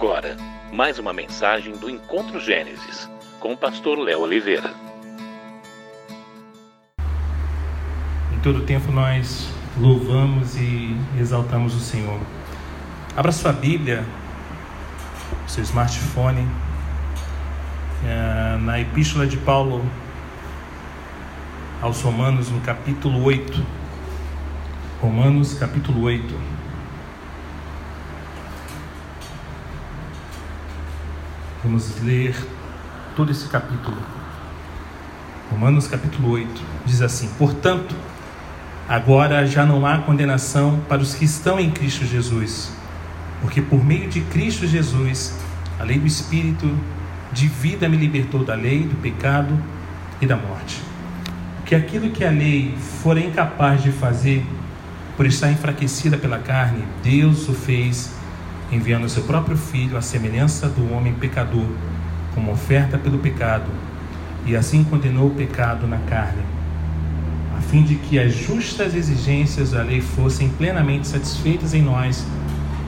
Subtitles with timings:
[0.00, 0.34] agora
[0.72, 3.06] mais uma mensagem do Encontro Gênesis
[3.38, 4.72] com o pastor Léo Oliveira.
[8.32, 9.46] Em todo tempo nós
[9.78, 12.18] louvamos e exaltamos o Senhor.
[13.14, 14.02] Abra sua Bíblia,
[15.46, 16.48] seu smartphone,
[18.02, 19.84] é, na Epístola de Paulo
[21.82, 23.62] aos Romanos, no capítulo 8.
[25.02, 26.59] Romanos, capítulo 8.
[31.62, 32.34] Vamos ler
[33.14, 33.98] todo esse capítulo.
[35.50, 36.48] Romanos capítulo 8
[36.86, 37.94] diz assim: Portanto,
[38.88, 42.72] agora já não há condenação para os que estão em Cristo Jesus,
[43.42, 45.38] porque por meio de Cristo Jesus,
[45.78, 46.66] a lei do Espírito
[47.30, 49.54] de vida me libertou da lei, do pecado
[50.18, 50.80] e da morte.
[51.66, 54.46] Que aquilo que a lei for incapaz de fazer,
[55.14, 58.18] por estar enfraquecida pela carne, Deus o fez
[58.72, 61.66] enviando seu próprio Filho à semelhança do homem pecador,
[62.34, 63.70] como oferta pelo pecado,
[64.46, 66.42] e assim condenou o pecado na carne,
[67.56, 72.26] a fim de que as justas exigências da lei fossem plenamente satisfeitas em nós,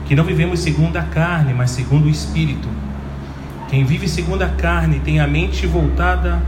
[0.05, 2.67] que não vivemos segundo a carne, mas segundo o Espírito.
[3.69, 6.41] Quem vive segundo a carne tem a mente voltada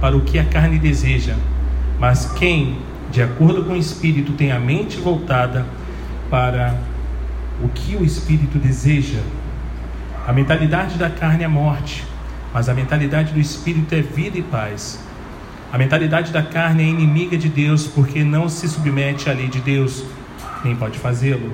[0.00, 1.34] para o que a carne deseja,
[1.98, 2.78] mas quem,
[3.10, 5.66] de acordo com o Espírito, tem a mente voltada
[6.30, 6.74] para
[7.62, 9.20] o que o espírito deseja.
[10.26, 12.04] A mentalidade da carne é morte,
[12.52, 15.02] mas a mentalidade do espírito é vida e paz.
[15.72, 19.60] A mentalidade da carne é inimiga de Deus porque não se submete à lei de
[19.60, 20.04] Deus,
[20.64, 21.52] nem pode fazê-lo.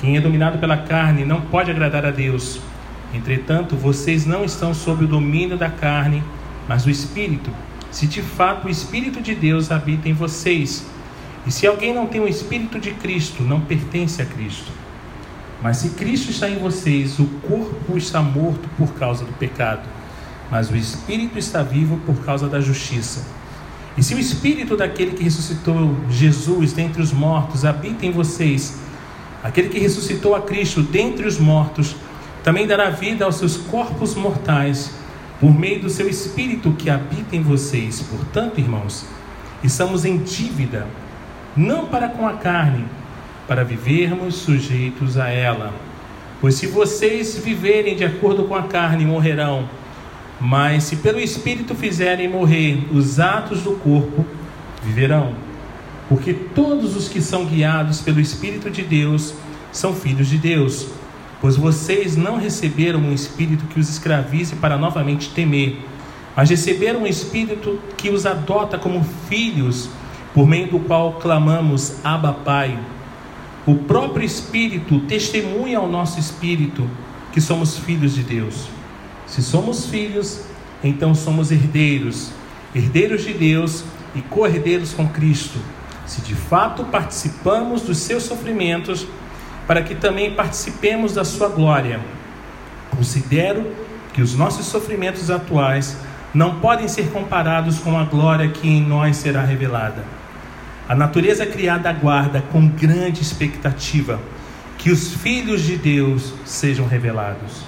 [0.00, 2.60] Quem é dominado pela carne não pode agradar a Deus.
[3.14, 6.22] Entretanto, vocês não estão sob o domínio da carne,
[6.68, 7.50] mas do espírito.
[7.90, 10.86] Se de fato o espírito de Deus habita em vocês.
[11.46, 14.70] E se alguém não tem o espírito de Cristo, não pertence a Cristo.
[15.62, 19.88] Mas se Cristo está em vocês, o corpo está morto por causa do pecado,
[20.50, 23.24] mas o espírito está vivo por causa da justiça.
[23.96, 28.78] E se o espírito daquele que ressuscitou Jesus dentre os mortos habita em vocês,
[29.42, 31.96] aquele que ressuscitou a Cristo dentre os mortos
[32.44, 34.92] também dará vida aos seus corpos mortais
[35.40, 38.00] por meio do seu espírito que habita em vocês.
[38.02, 39.06] Portanto, irmãos,
[39.64, 40.86] estamos em dívida,
[41.56, 42.84] não para com a carne,
[43.46, 45.72] para vivermos sujeitos a ela.
[46.40, 49.68] Pois se vocês viverem de acordo com a carne, morrerão.
[50.40, 54.24] Mas se pelo Espírito fizerem morrer os atos do corpo,
[54.82, 55.34] viverão.
[56.08, 59.34] Porque todos os que são guiados pelo Espírito de Deus
[59.72, 60.88] são filhos de Deus.
[61.40, 65.78] Pois vocês não receberam um espírito que os escravize para novamente temer,
[66.34, 69.88] mas receberam um espírito que os adota como filhos,
[70.32, 72.78] por meio do qual clamamos: Abba, Pai.
[73.66, 76.88] O próprio Espírito testemunha ao nosso espírito
[77.32, 78.68] que somos filhos de Deus.
[79.26, 80.42] Se somos filhos,
[80.84, 82.30] então somos herdeiros,
[82.72, 83.82] herdeiros de Deus
[84.14, 85.58] e co-herdeiros com Cristo.
[86.06, 89.04] Se de fato participamos dos seus sofrimentos,
[89.66, 92.00] para que também participemos da sua glória.
[92.96, 93.72] Considero
[94.12, 95.96] que os nossos sofrimentos atuais
[96.32, 100.15] não podem ser comparados com a glória que em nós será revelada.
[100.88, 104.20] A natureza criada aguarda com grande expectativa
[104.78, 107.64] que os filhos de Deus sejam revelados,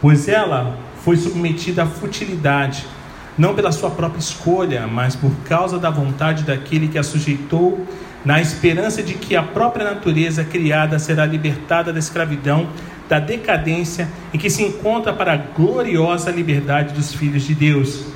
[0.00, 2.86] pois ela foi submetida à futilidade,
[3.36, 7.86] não pela sua própria escolha, mas por causa da vontade daquele que a sujeitou,
[8.24, 12.66] na esperança de que a própria natureza criada será libertada da escravidão,
[13.10, 18.06] da decadência em que se encontra para a gloriosa liberdade dos filhos de Deus.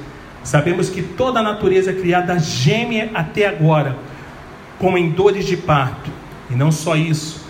[0.42, 4.10] Sabemos que toda a natureza criada geme até agora
[4.78, 6.10] como em dores de parto.
[6.50, 7.42] E não só isso,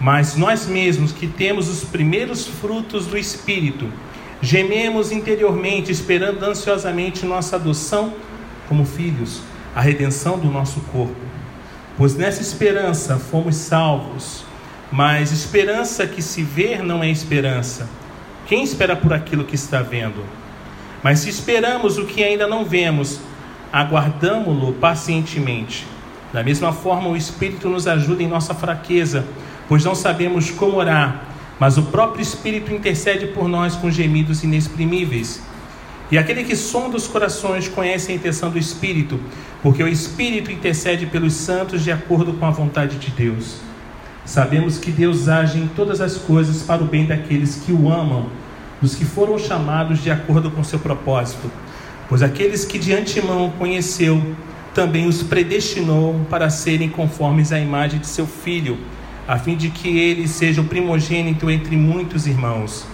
[0.00, 3.86] mas nós mesmos que temos os primeiros frutos do Espírito,
[4.40, 8.14] gememos interiormente, esperando ansiosamente nossa adoção
[8.68, 9.42] como filhos,
[9.74, 11.14] a redenção do nosso corpo.
[11.96, 14.44] Pois nessa esperança fomos salvos,
[14.90, 17.88] mas esperança que se ver não é esperança.
[18.46, 20.24] Quem espera por aquilo que está vendo?
[21.02, 23.20] Mas se esperamos o que ainda não vemos,
[23.72, 25.86] aguardamo-lo pacientemente.
[26.32, 29.24] Da mesma forma, o Espírito nos ajuda em nossa fraqueza,
[29.68, 31.24] pois não sabemos como orar,
[31.58, 35.42] mas o próprio Espírito intercede por nós com gemidos inexprimíveis.
[36.10, 39.20] E aquele que sonda os corações conhece a intenção do Espírito,
[39.62, 43.58] porque o Espírito intercede pelos santos de acordo com a vontade de Deus.
[44.24, 48.26] Sabemos que Deus age em todas as coisas para o bem daqueles que o amam,
[48.80, 51.50] dos que foram chamados de acordo com seu propósito.
[52.08, 54.20] Pois aqueles que de antemão conheceu,
[54.74, 58.78] também os predestinou para serem conformes à imagem de seu filho,
[59.26, 62.86] a fim de que ele seja o primogênito entre muitos irmãos.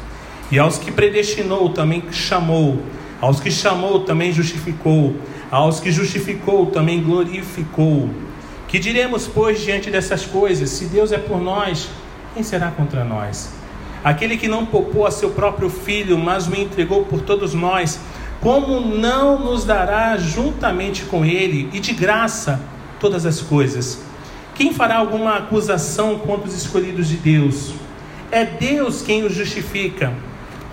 [0.50, 2.82] E aos que predestinou também chamou,
[3.20, 5.16] aos que chamou também justificou,
[5.50, 8.08] aos que justificou também glorificou.
[8.68, 10.70] Que diremos, pois, diante dessas coisas?
[10.70, 11.88] Se Deus é por nós,
[12.34, 13.52] quem será contra nós?
[14.04, 17.98] Aquele que não poupou a seu próprio filho, mas o entregou por todos nós,
[18.46, 22.60] como não nos dará juntamente com ele e de graça
[23.00, 24.00] todas as coisas?
[24.54, 27.74] Quem fará alguma acusação contra os escolhidos de Deus?
[28.30, 30.14] É Deus quem os justifica.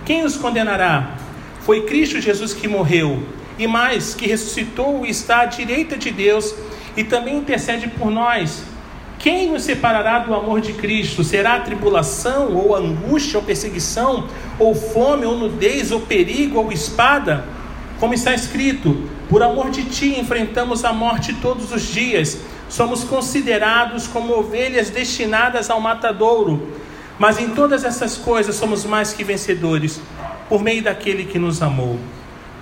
[0.04, 1.16] Quem os condenará?
[1.62, 3.24] Foi Cristo Jesus que morreu,
[3.58, 6.54] e mais, que ressuscitou e está à direita de Deus
[6.96, 8.62] e também intercede por nós.
[9.18, 11.24] Quem nos separará do amor de Cristo?
[11.24, 14.28] Será tribulação, ou angústia, ou perseguição,
[14.60, 17.52] ou fome, ou nudez, ou perigo, ou espada?
[18.00, 24.06] Como está escrito: Por amor de ti enfrentamos a morte todos os dias, somos considerados
[24.06, 26.68] como ovelhas destinadas ao matadouro.
[27.18, 30.00] Mas em todas essas coisas somos mais que vencedores,
[30.48, 31.98] por meio daquele que nos amou.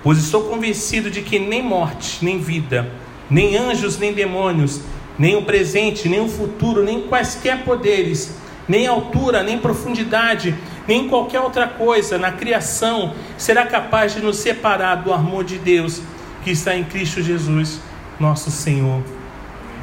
[0.03, 2.91] Pois estou convencido de que nem morte, nem vida,
[3.29, 4.81] nem anjos, nem demônios,
[5.17, 8.35] nem o presente, nem o futuro, nem quaisquer poderes,
[8.67, 10.55] nem altura, nem profundidade,
[10.87, 16.01] nem qualquer outra coisa na criação será capaz de nos separar do amor de Deus
[16.43, 17.79] que está em Cristo Jesus,
[18.19, 19.01] nosso Senhor.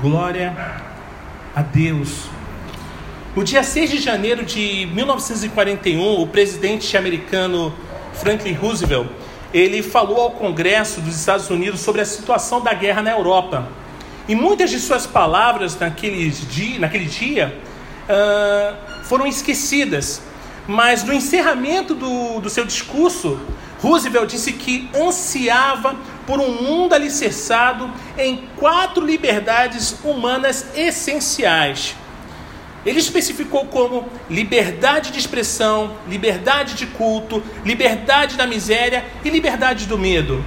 [0.00, 0.54] Glória
[1.54, 2.26] a Deus.
[3.34, 7.72] No dia 6 de janeiro de 1941, o presidente americano
[8.14, 9.08] Franklin Roosevelt,
[9.52, 13.68] ele falou ao Congresso dos Estados Unidos sobre a situação da guerra na Europa.
[14.28, 17.56] E muitas de suas palavras naqueles dia, naquele dia
[18.10, 20.20] uh, foram esquecidas.
[20.66, 23.40] Mas no encerramento do, do seu discurso,
[23.80, 25.96] Roosevelt disse que ansiava
[26.26, 31.96] por um mundo alicerçado em quatro liberdades humanas essenciais
[32.84, 39.98] ele especificou como liberdade de expressão, liberdade de culto, liberdade da miséria e liberdade do
[39.98, 40.42] medo.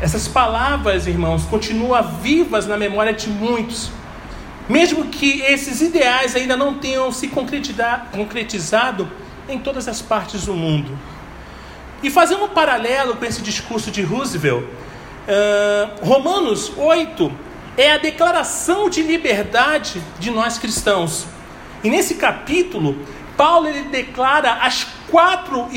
[0.00, 3.90] Essas palavras, irmãos, continuam vivas na memória de muitos,
[4.68, 9.10] mesmo que esses ideais ainda não tenham se concretizado
[9.48, 10.98] em todas as partes do mundo.
[12.02, 17.32] E fazendo um paralelo com esse discurso de Roosevelt, uh, Romanos 8
[17.76, 21.26] é a declaração de liberdade de nós cristãos.
[21.84, 22.96] E nesse capítulo,
[23.36, 25.68] Paulo ele declara as quatro,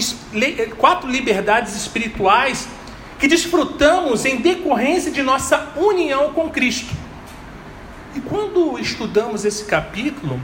[0.77, 2.67] quatro liberdades espirituais
[3.19, 6.93] que desfrutamos em decorrência de nossa união com Cristo.
[8.15, 10.39] E quando estudamos esse capítulo,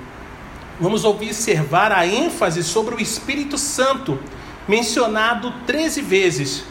[0.80, 4.20] vamos observar a ênfase sobre o Espírito Santo,
[4.68, 6.64] mencionado 13 vezes.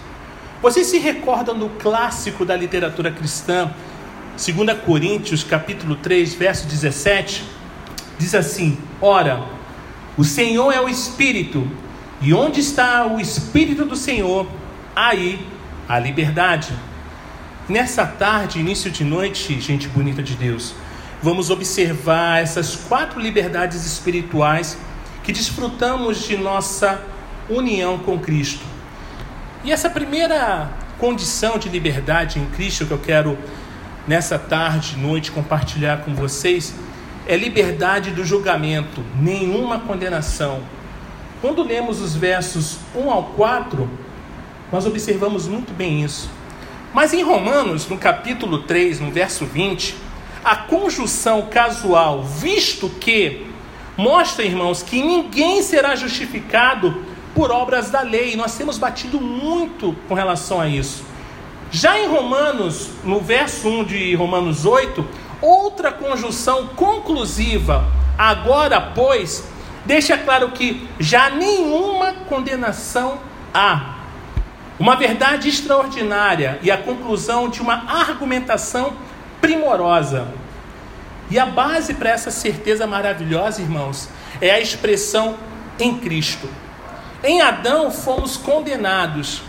[0.63, 3.73] Vocês se recordam do clássico da literatura cristã,
[4.37, 7.45] 2 Coríntios, capítulo 3, verso 17?
[8.19, 9.45] diz assim: Ora,
[10.17, 11.67] o Senhor é o Espírito,
[12.21, 14.47] e onde está o Espírito do Senhor,
[14.95, 15.45] aí
[15.89, 16.73] a liberdade.
[17.67, 20.75] Nessa tarde, início de noite, gente bonita de Deus,
[21.23, 24.77] vamos observar essas quatro liberdades espirituais
[25.23, 27.01] que desfrutamos de nossa
[27.49, 28.63] união com Cristo.
[29.65, 33.39] E essa primeira condição de liberdade em Cristo que eu quero
[34.07, 36.75] nessa tarde, noite compartilhar com vocês
[37.27, 40.61] é liberdade do julgamento, nenhuma condenação.
[41.41, 43.89] Quando lemos os versos 1 ao 4,
[44.71, 46.29] nós observamos muito bem isso.
[46.95, 49.97] Mas em Romanos, no capítulo 3, no verso 20,
[50.45, 53.49] a conjunção casual, visto que,
[53.97, 58.37] mostra, irmãos, que ninguém será justificado por obras da lei.
[58.37, 61.05] Nós temos batido muito com relação a isso.
[61.73, 65.05] Já em Romanos, no verso 1 de Romanos 8,
[65.43, 69.49] outra conjunção conclusiva, agora, pois,
[69.85, 73.19] deixa claro que já nenhuma condenação
[73.53, 73.94] há.
[74.79, 78.95] Uma verdade extraordinária e a conclusão de uma argumentação
[79.41, 80.27] primorosa.
[81.31, 84.09] E a base para essa certeza maravilhosa, irmãos,
[84.41, 85.37] é a expressão
[85.79, 86.49] em Cristo.
[87.23, 89.43] Em Adão fomos condenados,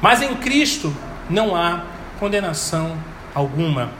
[0.00, 0.94] mas em Cristo
[1.28, 1.82] não há
[2.18, 2.96] condenação
[3.34, 3.90] alguma.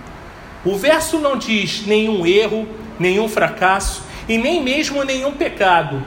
[0.64, 6.02] O verso não diz nenhum erro, nenhum fracasso e nem mesmo nenhum pecado.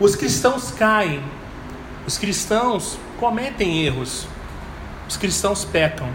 [0.00, 1.22] Os cristãos caem,
[2.06, 4.26] os cristãos cometem erros,
[5.08, 6.06] os cristãos pecam.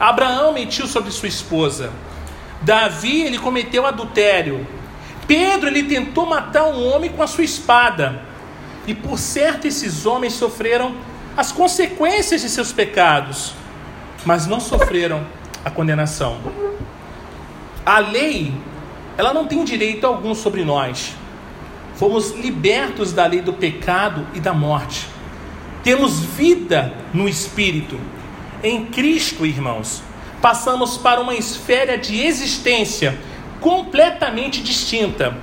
[0.00, 1.92] Abraão mentiu sobre sua esposa.
[2.62, 4.66] Davi ele cometeu adultério.
[5.26, 8.22] Pedro ele tentou matar um homem com a sua espada.
[8.86, 10.96] E por certo esses homens sofreram
[11.36, 13.52] as consequências de seus pecados,
[14.24, 15.26] mas não sofreram
[15.62, 16.38] a condenação.
[17.84, 18.54] A lei,
[19.18, 21.14] ela não tem direito algum sobre nós.
[21.94, 25.12] Fomos libertos da lei do pecado e da morte.
[25.82, 27.98] Temos vida no Espírito.
[28.62, 30.02] Em Cristo, irmãos,
[30.40, 33.18] passamos para uma esfera de existência
[33.60, 35.36] completamente distinta.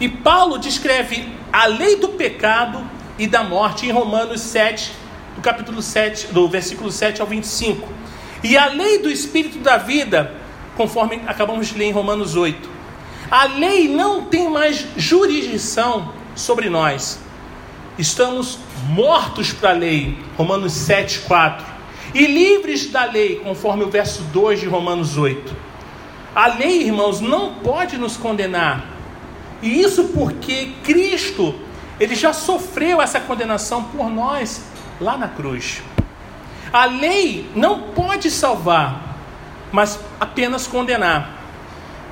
[0.00, 2.82] E Paulo descreve a lei do pecado
[3.18, 4.92] e da morte em Romanos 7,
[5.36, 7.88] do capítulo 7, do versículo 7 ao 25.
[8.42, 10.34] E a lei do espírito da vida,
[10.76, 12.68] conforme acabamos de ler em Romanos 8.
[13.30, 17.20] A lei não tem mais jurisdição sobre nós.
[17.98, 18.58] Estamos
[18.88, 21.66] mortos para a lei, Romanos 7, 4.
[22.14, 25.54] E livres da lei, conforme o verso 2 de Romanos 8.
[26.34, 28.86] A lei, irmãos, não pode nos condenar.
[29.60, 31.54] E isso porque Cristo,
[32.00, 34.62] ele já sofreu essa condenação por nós
[34.98, 35.82] lá na cruz.
[36.72, 39.18] A lei não pode salvar,
[39.70, 41.42] mas apenas condenar.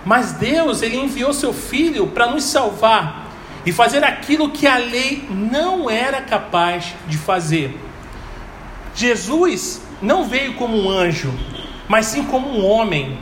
[0.04, 3.19] Mas Deus, ele enviou seu filho para nos salvar
[3.64, 7.79] e fazer aquilo que a lei não era capaz de fazer.
[8.95, 11.33] Jesus não veio como um anjo,
[11.88, 13.19] mas sim como um homem.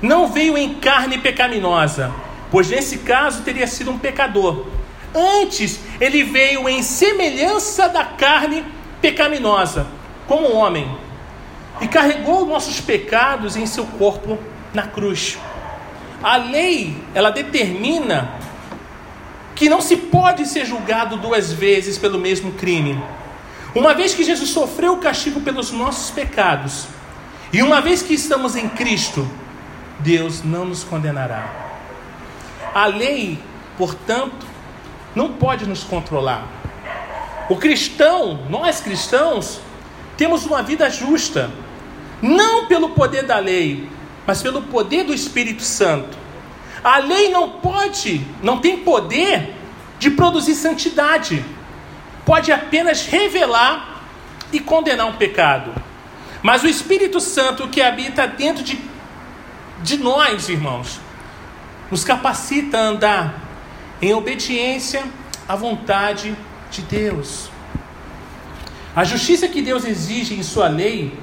[0.00, 2.12] Não veio em carne pecaminosa,
[2.50, 4.66] pois nesse caso teria sido um pecador.
[5.14, 8.64] Antes, ele veio em semelhança da carne
[9.00, 9.86] pecaminosa,
[10.26, 10.90] como um homem,
[11.80, 14.38] e carregou nossos pecados em seu corpo
[14.72, 15.38] na cruz.
[16.22, 18.43] A lei, ela determina
[19.54, 23.00] que não se pode ser julgado duas vezes pelo mesmo crime.
[23.74, 26.86] Uma vez que Jesus sofreu o castigo pelos nossos pecados,
[27.52, 29.28] e uma vez que estamos em Cristo,
[30.00, 31.52] Deus não nos condenará.
[32.74, 33.38] A lei,
[33.78, 34.46] portanto,
[35.14, 36.46] não pode nos controlar.
[37.48, 39.60] O cristão, nós cristãos,
[40.16, 41.50] temos uma vida justa,
[42.20, 43.88] não pelo poder da lei,
[44.26, 46.23] mas pelo poder do Espírito Santo.
[46.84, 49.54] A lei não pode, não tem poder
[49.98, 51.42] de produzir santidade.
[52.26, 54.04] Pode apenas revelar
[54.52, 55.72] e condenar um pecado.
[56.42, 58.78] Mas o Espírito Santo que habita dentro de,
[59.82, 61.00] de nós, irmãos,
[61.90, 63.40] nos capacita a andar
[64.02, 65.04] em obediência
[65.48, 66.36] à vontade
[66.70, 67.48] de Deus.
[68.94, 71.18] A justiça que Deus exige em Sua lei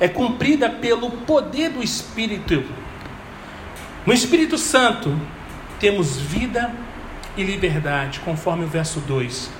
[0.00, 2.64] é cumprida pelo poder do Espírito
[4.06, 5.14] no Espírito Santo
[5.78, 6.72] temos vida
[7.36, 9.50] e liberdade, conforme o verso 2.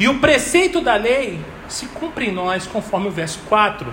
[0.00, 3.92] E o preceito da lei se cumpre em nós, conforme o verso 4.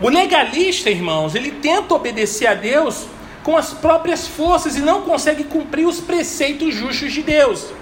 [0.00, 3.06] O legalista, irmãos, ele tenta obedecer a Deus
[3.42, 7.72] com as próprias forças e não consegue cumprir os preceitos justos de Deus.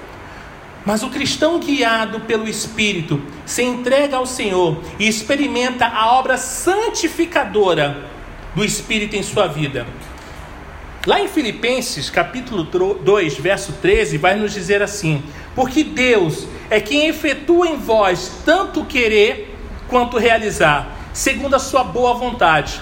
[0.85, 8.11] Mas o cristão guiado pelo Espírito se entrega ao Senhor e experimenta a obra santificadora
[8.55, 9.87] do Espírito em sua vida.
[11.07, 15.23] Lá em Filipenses, capítulo 2, verso 13, vai nos dizer assim:
[15.55, 19.55] Porque Deus é quem efetua em vós tanto querer
[19.87, 22.81] quanto realizar, segundo a sua boa vontade.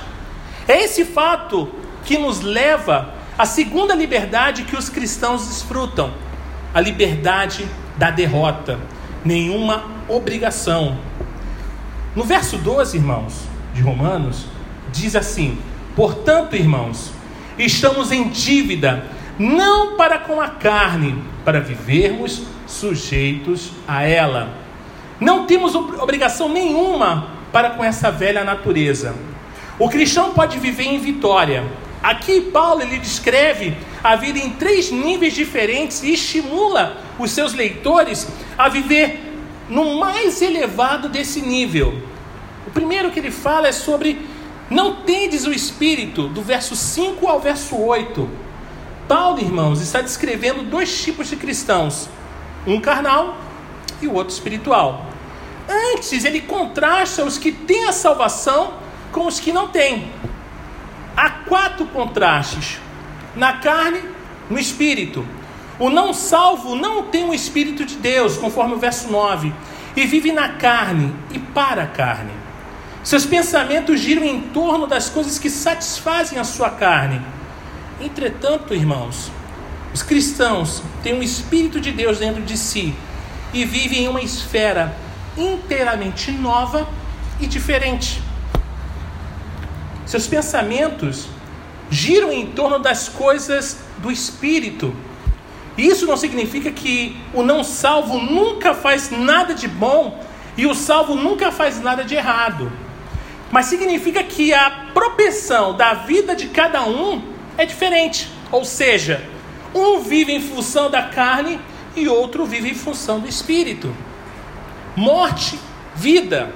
[0.69, 1.69] É esse fato
[2.05, 6.15] que nos leva à segunda liberdade que os cristãos desfrutam:
[6.73, 7.67] a liberdade
[7.99, 8.79] da derrota,
[9.25, 10.97] nenhuma obrigação.
[12.15, 14.47] No verso 12, irmãos, de Romanos,
[14.93, 15.59] diz assim:
[15.97, 17.11] Portanto, irmãos,
[17.65, 19.05] estamos em dívida,
[19.39, 24.55] não para com a carne, para vivermos sujeitos a ela.
[25.21, 29.15] Não temos obrigação nenhuma para com essa velha natureza.
[29.79, 31.65] O cristão pode viver em vitória.
[32.03, 38.29] Aqui Paulo ele descreve a vida em três níveis diferentes e estimula os seus leitores
[38.59, 39.33] a viver
[39.69, 42.03] no mais elevado desse nível.
[42.67, 44.21] O primeiro que ele fala é sobre
[44.73, 48.29] não tendes o espírito, do verso 5 ao verso 8.
[49.07, 52.09] Paulo, irmãos, está descrevendo dois tipos de cristãos:
[52.67, 53.37] um carnal
[54.01, 55.07] e o outro espiritual.
[55.69, 58.75] Antes, ele contrasta os que têm a salvação
[59.13, 60.11] com os que não têm.
[61.15, 62.79] Há quatro contrastes:
[63.37, 64.01] na carne,
[64.49, 65.25] no espírito.
[65.79, 69.53] O não salvo não tem o espírito de Deus, conforme o verso 9,
[69.97, 72.42] e vive na carne e para a carne.
[73.05, 77.21] Seus pensamentos giram em torno das coisas que satisfazem a sua carne.
[78.01, 79.33] Entretanto, irmãos,
[79.93, 82.95] os cristãos têm um Espírito de Deus dentro de si
[83.53, 84.97] e vivem em uma esfera
[85.37, 86.89] inteiramente nova
[87.41, 88.23] e diferente.
[90.07, 91.27] Seus pensamentos
[91.91, 94.95] giram em torno das coisas do Espírito.
[95.77, 100.23] Isso não significa que o não salvo nunca faz nada de bom
[100.57, 102.71] e o salvo nunca faz nada de errado
[103.53, 107.23] mas significa que a propensão da vida de cada um
[107.59, 108.33] é diferente.
[108.51, 109.23] Ou seja,
[109.75, 111.61] um vive em função da carne
[111.95, 113.95] e outro vive em função do espírito.
[114.97, 115.59] Morte
[115.95, 116.51] vida.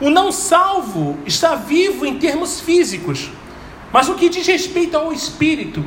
[0.00, 3.30] O não salvo está vivo em termos físicos,
[3.92, 5.84] mas o que diz respeito ao espírito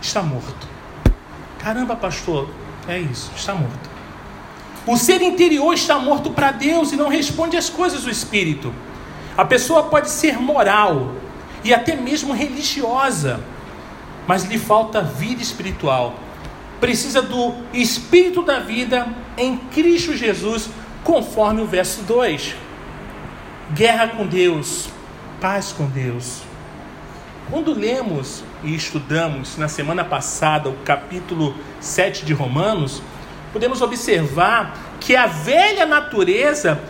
[0.00, 0.68] está morto.
[1.58, 2.48] Caramba, pastor,
[2.86, 3.90] é isso, está morto.
[4.86, 8.72] O ser interior está morto para Deus e não responde às coisas do espírito.
[9.36, 11.12] A pessoa pode ser moral
[11.64, 13.40] e até mesmo religiosa,
[14.26, 16.14] mas lhe falta vida espiritual.
[16.80, 19.06] Precisa do espírito da vida
[19.38, 20.68] em Cristo Jesus,
[21.02, 22.54] conforme o verso 2.
[23.72, 24.90] Guerra com Deus,
[25.40, 26.42] paz com Deus.
[27.50, 33.02] Quando lemos e estudamos na semana passada o capítulo 7 de Romanos,
[33.52, 36.80] podemos observar que a velha natureza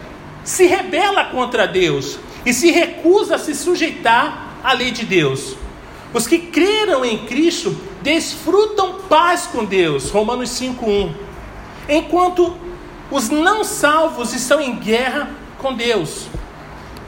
[0.44, 5.56] se rebela contra Deus e se recusa a se sujeitar à lei de Deus.
[6.12, 11.14] Os que creram em Cristo desfrutam paz com Deus, Romanos 5:1.
[11.88, 12.56] Enquanto
[13.10, 16.26] os não salvos estão em guerra com Deus.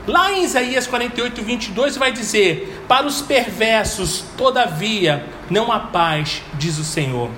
[0.06, 6.78] Lá em Isaías 48, 22 vai dizer: Para os perversos, todavia, não há paz, diz
[6.78, 7.30] o Senhor.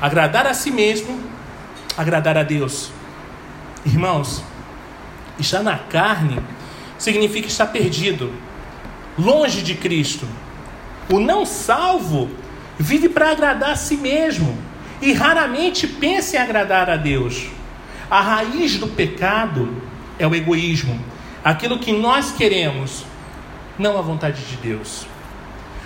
[0.00, 1.20] Agradar a si mesmo,
[1.96, 2.90] agradar a Deus.
[3.86, 4.42] Irmãos,
[5.38, 6.42] estar na carne
[7.00, 8.32] significa estar perdido,
[9.18, 10.24] longe de Cristo.
[11.12, 12.30] O não salvo
[12.78, 14.56] vive para agradar a si mesmo
[15.02, 17.48] e raramente pensa em agradar a Deus.
[18.08, 19.82] A raiz do pecado
[20.16, 21.00] é o egoísmo
[21.44, 23.04] aquilo que nós queremos,
[23.78, 25.06] não a vontade de Deus.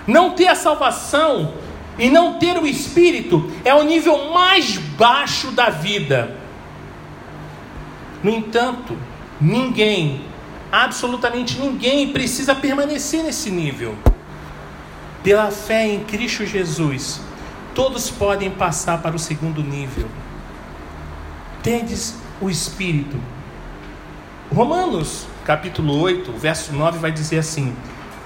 [0.06, 1.54] Não ter a salvação
[1.98, 6.36] e não ter o Espírito é o nível mais baixo da vida.
[8.22, 8.96] No entanto,
[9.40, 10.22] ninguém,
[10.82, 13.96] absolutamente ninguém, precisa permanecer nesse nível.
[15.22, 17.20] Pela fé em Cristo Jesus,
[17.76, 20.08] todos podem passar para o segundo nível.
[21.62, 23.16] Tendes o Espírito.
[24.52, 27.72] Romanos capítulo 8, verso 9, vai dizer assim: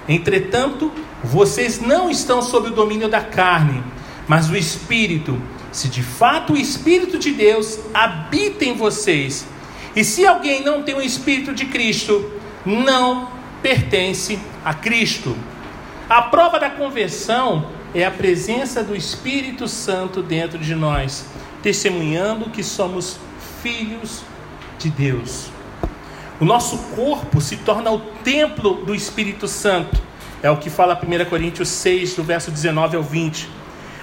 [0.08, 0.90] Entretanto,
[1.22, 3.82] vocês não estão sob o domínio da carne,
[4.26, 5.38] mas o Espírito.
[5.70, 9.46] Se de fato o Espírito de Deus habita em vocês,
[9.94, 12.37] e se alguém não tem o Espírito de Cristo,
[12.68, 13.28] não
[13.62, 15.36] pertence a Cristo.
[16.08, 21.26] A prova da conversão é a presença do Espírito Santo dentro de nós,
[21.62, 23.18] testemunhando que somos
[23.62, 24.22] filhos
[24.78, 25.50] de Deus.
[26.40, 30.00] O nosso corpo se torna o templo do Espírito Santo.
[30.42, 33.48] É o que fala 1 Coríntios 6, do verso 19 ao 20.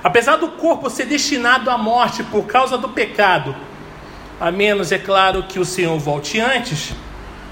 [0.03, 3.55] Apesar do corpo ser destinado à morte por causa do pecado,
[4.39, 6.93] a menos, é claro, que o Senhor volte antes,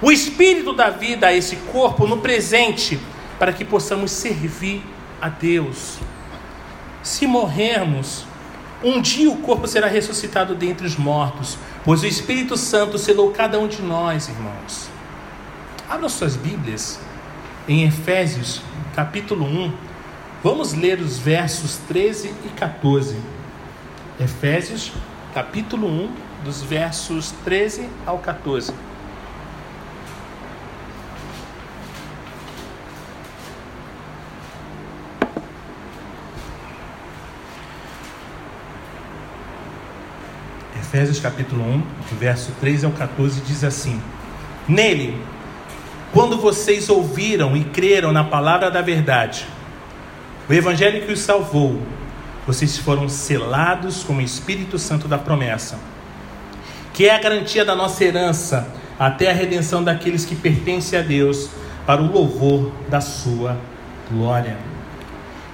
[0.04, 3.00] o Espírito dá vida a esse corpo no presente,
[3.40, 4.84] para que possamos servir
[5.22, 5.98] a Deus.
[7.02, 8.26] Se morrermos,
[8.84, 13.58] um dia o corpo será ressuscitado dentre os mortos, pois o Espírito Santo selou cada
[13.58, 14.90] um de nós, irmãos.
[15.90, 17.00] Abra suas Bíblias
[17.66, 18.62] em Efésios,
[18.94, 19.74] capítulo 1.
[20.44, 23.16] Vamos ler os versos 13 e 14.
[24.20, 24.92] Efésios,
[25.34, 26.12] capítulo 1,
[26.44, 28.74] dos versos 13 ao 14.
[40.94, 41.84] Efésios capítulo 1,
[42.20, 44.00] verso 3 ao 14 diz assim:
[44.68, 45.20] Nele,
[46.12, 49.48] quando vocês ouviram e creram na palavra da verdade,
[50.48, 51.82] o evangelho que os salvou,
[52.46, 55.80] vocês foram selados com o Espírito Santo da promessa,
[56.94, 58.68] que é a garantia da nossa herança
[59.00, 61.50] até a redenção daqueles que pertencem a Deus,
[61.88, 63.58] para o louvor da sua
[64.12, 64.60] glória.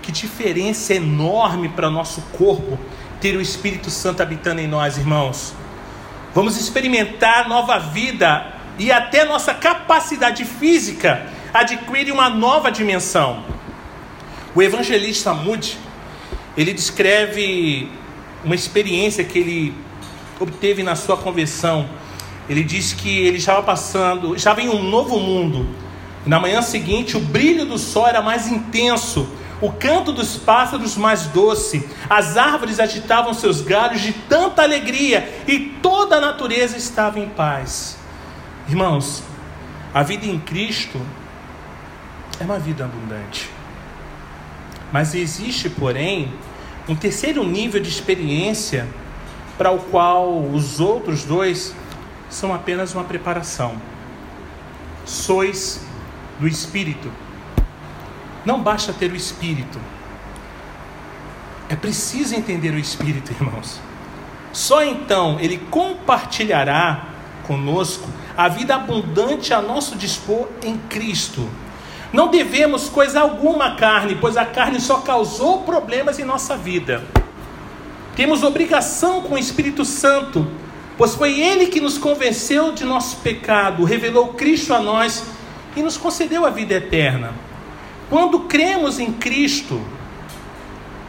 [0.01, 2.77] Que diferença enorme para nosso corpo
[3.19, 5.53] ter o Espírito Santo habitando em nós, irmãos.
[6.33, 13.43] Vamos experimentar nova vida e até nossa capacidade física adquire uma nova dimensão.
[14.55, 15.77] O evangelista Moody,
[16.55, 17.91] ele descreve
[18.43, 19.75] uma experiência que ele
[20.39, 21.89] obteve na sua conversão.
[22.47, 25.67] Ele diz que ele estava passando, estava em um novo mundo.
[26.25, 29.29] Na manhã seguinte, o brilho do sol era mais intenso
[29.61, 35.59] o canto dos pássaros mais doce, as árvores agitavam seus galhos de tanta alegria e
[35.81, 37.97] toda a natureza estava em paz.
[38.67, 39.21] Irmãos,
[39.93, 40.99] a vida em Cristo
[42.39, 43.49] é uma vida abundante.
[44.91, 46.31] Mas existe, porém,
[46.87, 48.87] um terceiro nível de experiência
[49.57, 51.75] para o qual os outros dois
[52.29, 53.75] são apenas uma preparação.
[55.05, 55.85] Sois
[56.39, 57.11] do Espírito.
[58.45, 59.79] Não basta ter o Espírito.
[61.67, 63.79] É preciso entender o Espírito, irmãos.
[64.51, 67.05] Só então ele compartilhará
[67.45, 71.47] conosco a vida abundante a nosso dispor em Cristo.
[72.11, 77.03] Não devemos coisa alguma à carne, pois a carne só causou problemas em nossa vida.
[78.15, 80.47] Temos obrigação com o Espírito Santo,
[80.97, 85.23] pois foi Ele que nos convenceu de nosso pecado, revelou Cristo a nós
[85.75, 87.33] e nos concedeu a vida eterna.
[88.09, 89.79] Quando cremos em Cristo,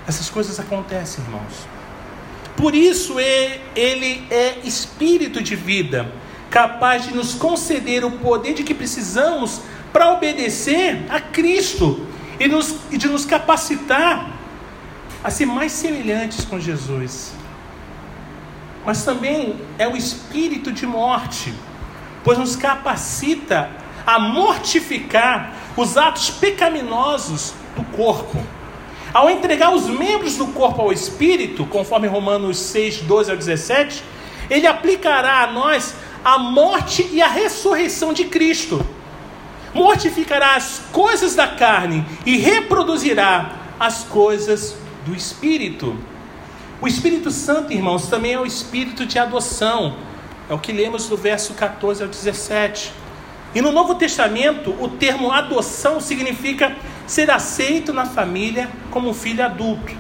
[0.07, 1.67] essas coisas acontecem, irmãos.
[2.57, 6.13] Por isso ele é espírito de vida,
[6.51, 12.07] capaz de nos conceder o poder de que precisamos para obedecer a Cristo
[12.39, 14.31] e, nos, e de nos capacitar
[15.25, 17.33] a ser mais semelhantes com Jesus.
[18.85, 21.55] Mas também é o espírito de morte,
[22.23, 23.71] pois nos capacita
[24.07, 28.39] a mortificar os atos pecaminosos do corpo.
[29.13, 34.05] Ao entregar os membros do corpo ao Espírito, conforme Romanos 6, 12 ao 17,
[34.49, 38.85] ele aplicará a nós a morte e a ressurreição de Cristo.
[39.75, 45.97] Mortificará as coisas da carne e reproduzirá as coisas do Espírito.
[46.81, 49.97] O Espírito Santo, irmãos, também é o espírito de adoção.
[50.49, 52.93] É o que lemos do verso 14 ao 17.
[53.55, 59.45] E no Novo Testamento, o termo adoção significa ser aceito na família como um filho
[59.45, 59.93] adulto.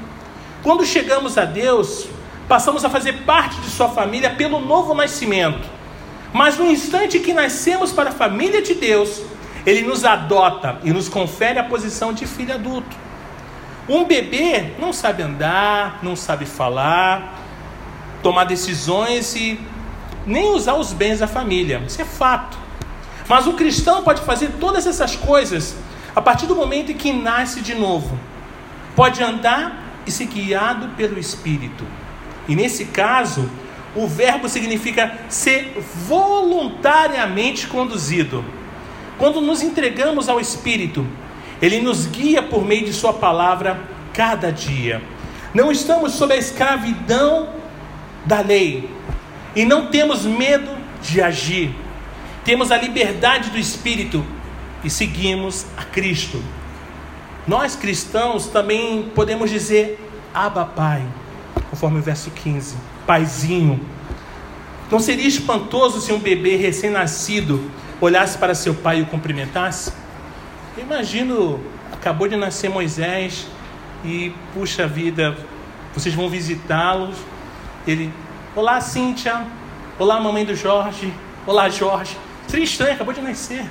[0.62, 2.06] Quando chegamos a Deus,
[2.48, 5.68] passamos a fazer parte de Sua família pelo novo nascimento.
[6.32, 9.22] Mas no instante que nascemos para a família de Deus,
[9.66, 12.96] Ele nos adota e nos confere a posição de filho adulto.
[13.88, 17.40] Um bebê não sabe andar, não sabe falar,
[18.22, 19.58] tomar decisões e
[20.24, 21.82] nem usar os bens da família.
[21.84, 22.59] Isso é fato.
[23.30, 25.76] Mas o cristão pode fazer todas essas coisas
[26.16, 28.18] a partir do momento em que nasce de novo,
[28.96, 31.86] pode andar e ser guiado pelo Espírito.
[32.48, 33.48] E nesse caso,
[33.94, 38.44] o verbo significa ser voluntariamente conduzido.
[39.16, 41.06] Quando nos entregamos ao Espírito,
[41.62, 43.80] ele nos guia por meio de Sua palavra
[44.12, 45.00] cada dia.
[45.54, 47.50] Não estamos sob a escravidão
[48.26, 48.90] da lei
[49.54, 51.72] e não temos medo de agir.
[52.44, 54.24] Temos a liberdade do Espírito
[54.82, 56.42] e seguimos a Cristo.
[57.46, 59.98] Nós cristãos também podemos dizer
[60.32, 61.04] Abba Pai,
[61.68, 62.76] conforme o verso 15,
[63.06, 63.80] Paizinho.
[64.90, 69.92] Não seria espantoso se um bebê recém-nascido olhasse para seu pai e o cumprimentasse?
[70.76, 71.60] Eu imagino,
[71.92, 73.46] acabou de nascer Moisés
[74.04, 75.36] e, puxa vida,
[75.94, 77.16] vocês vão visitá-los.
[77.86, 78.12] Ele,
[78.56, 79.46] olá Cíntia,
[79.98, 81.12] olá mamãe do Jorge,
[81.46, 82.16] olá Jorge.
[82.50, 83.64] Seria estranho, acabou de nascer.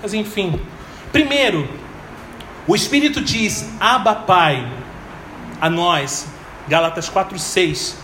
[0.00, 0.60] Mas enfim,
[1.10, 1.68] primeiro,
[2.68, 4.64] o Espírito diz: Abba Pai,
[5.60, 6.28] a nós,
[6.68, 7.94] Gálatas 4,6.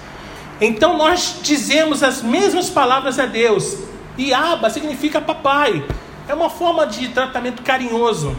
[0.60, 3.78] Então nós dizemos as mesmas palavras a Deus,
[4.18, 5.84] e Abba significa papai,
[6.26, 8.36] é uma forma de tratamento carinhoso.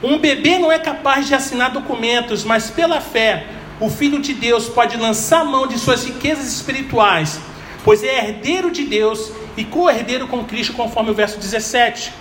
[0.00, 3.48] Um bebê não é capaz de assinar documentos, mas pela fé,
[3.80, 7.40] o Filho de Deus pode lançar mão de suas riquezas espirituais,
[7.82, 12.12] pois é herdeiro de Deus e co-herdeiro com Cristo, conforme o verso 17.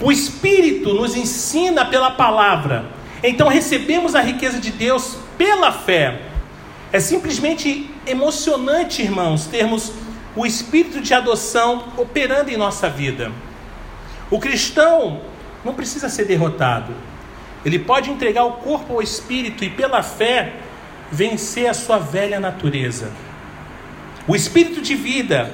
[0.00, 2.86] O Espírito nos ensina pela palavra.
[3.22, 6.22] Então recebemos a riqueza de Deus pela fé.
[6.92, 9.92] É simplesmente emocionante, irmãos, termos
[10.34, 13.32] o espírito de adoção operando em nossa vida.
[14.30, 15.20] O cristão
[15.64, 16.94] não precisa ser derrotado.
[17.64, 20.54] Ele pode entregar o corpo ao espírito e, pela fé,
[21.10, 23.10] vencer a sua velha natureza.
[24.26, 25.52] O espírito de vida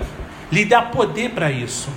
[0.55, 1.89] lhe dá poder para isso.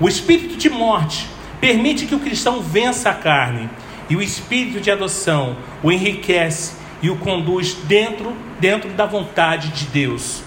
[0.00, 1.28] O espírito de morte
[1.60, 3.68] permite que o cristão vença a carne
[4.08, 9.86] e o espírito de adoção o enriquece e o conduz dentro, dentro da vontade de
[9.86, 10.44] Deus.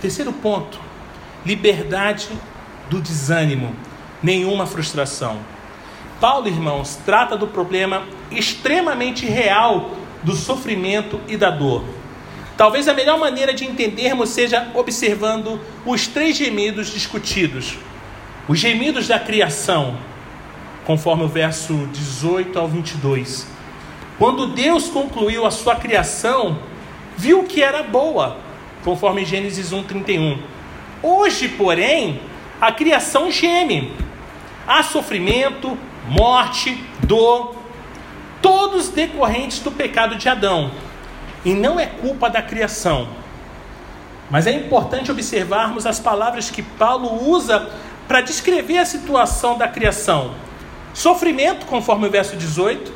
[0.00, 0.80] Terceiro ponto:
[1.44, 2.30] liberdade
[2.90, 3.72] do desânimo,
[4.20, 5.38] nenhuma frustração.
[6.20, 9.92] Paulo, irmãos, trata do problema extremamente real
[10.24, 11.84] do sofrimento e da dor.
[12.56, 17.76] Talvez a melhor maneira de entendermos seja observando os três gemidos discutidos
[18.48, 19.96] os gemidos da criação,
[20.84, 23.46] conforme o verso 18 ao 22.
[24.18, 26.58] Quando Deus concluiu a sua criação,
[27.16, 28.36] viu que era boa,
[28.84, 30.38] conforme Gênesis 1:31.
[31.02, 32.20] Hoje, porém,
[32.60, 33.92] a criação geme.
[34.66, 35.76] Há sofrimento,
[36.08, 37.54] morte, dor,
[38.40, 40.70] todos decorrentes do pecado de Adão.
[41.46, 43.06] E não é culpa da criação.
[44.28, 47.70] Mas é importante observarmos as palavras que Paulo usa
[48.08, 50.32] para descrever a situação da criação:
[50.92, 52.92] sofrimento, conforme o verso 18,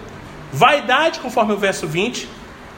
[0.52, 2.28] vaidade, conforme o verso 20,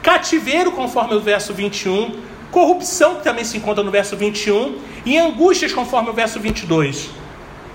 [0.03, 5.73] cativeiro, conforme o verso 21, corrupção, que também se encontra no verso 21, e angústias,
[5.73, 7.09] conforme o verso 22.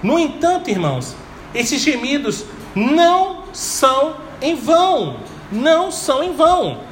[0.01, 1.17] No entanto, irmãos,
[1.53, 2.45] esses gemidos
[2.77, 5.17] não são em vão.
[5.51, 6.87] Não são em vão.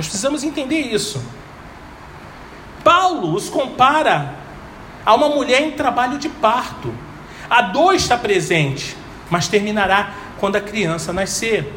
[0.00, 1.22] Nós precisamos entender isso.
[2.82, 4.34] Paulo os compara
[5.04, 6.90] a uma mulher em trabalho de parto.
[7.50, 8.96] A dor está presente,
[9.28, 11.70] mas terminará quando a criança nascer.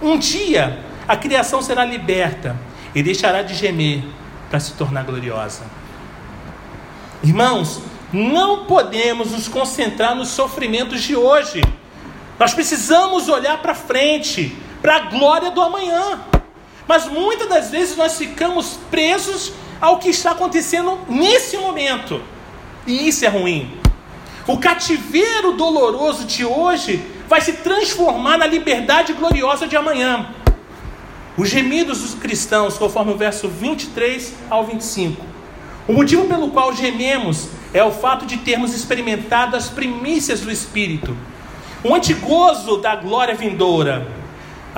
[0.00, 2.56] Um dia a criação será liberta
[2.94, 4.02] e deixará de gemer
[4.48, 5.64] para se tornar gloriosa.
[7.22, 11.60] Irmãos, não podemos nos concentrar nos sofrimentos de hoje.
[12.38, 16.18] Nós precisamos olhar para frente, para a glória do amanhã.
[16.88, 22.22] Mas muitas das vezes nós ficamos presos ao que está acontecendo nesse momento.
[22.86, 23.78] E isso é ruim.
[24.46, 30.34] O cativeiro doloroso de hoje vai se transformar na liberdade gloriosa de amanhã.
[31.36, 35.22] Os gemidos dos cristãos, conforme o verso 23 ao 25.
[35.86, 41.14] O motivo pelo qual gememos é o fato de termos experimentado as primícias do Espírito,
[41.84, 44.17] o antigozo da glória vindoura.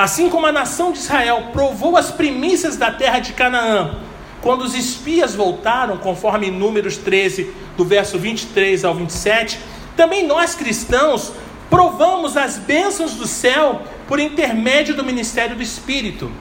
[0.00, 3.96] Assim como a nação de Israel provou as primícias da terra de Canaã,
[4.40, 9.60] quando os espias voltaram, conforme Números 13, do verso 23 ao 27,
[9.94, 11.34] também nós cristãos
[11.68, 16.32] provamos as bênçãos do céu por intermédio do ministério do Espírito.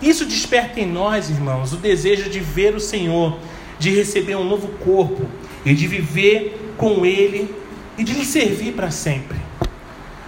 [0.00, 3.36] Isso desperta em nós, irmãos, o desejo de ver o Senhor,
[3.80, 5.26] de receber um novo corpo
[5.64, 7.52] e de viver com Ele
[7.98, 9.38] e de lhe servir para sempre.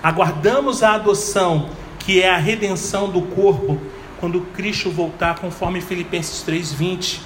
[0.02, 1.70] Aguardamos a adoção,
[2.08, 3.78] que é a redenção do corpo,
[4.18, 7.20] quando Cristo voltar, conforme Filipenses 3:20.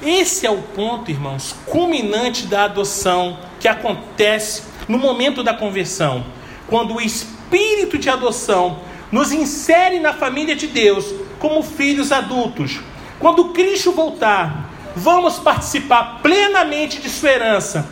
[0.00, 6.24] Esse é o ponto, irmãos, culminante da adoção que acontece no momento da conversão,
[6.68, 8.78] quando o espírito de adoção
[9.12, 12.80] nos insere na família de Deus como filhos adultos.
[13.18, 17.86] Quando Cristo voltar, vamos participar plenamente de sua herança.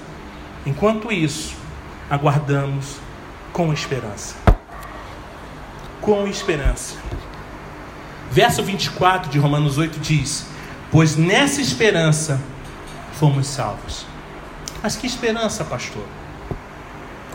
[0.64, 1.54] Enquanto isso,
[2.08, 2.96] aguardamos
[3.52, 4.47] com esperança.
[6.08, 6.96] Com esperança.
[8.30, 10.46] Verso 24 de Romanos 8 diz:
[10.90, 12.40] Pois nessa esperança
[13.12, 14.06] fomos salvos.
[14.82, 16.06] Mas que esperança, pastor?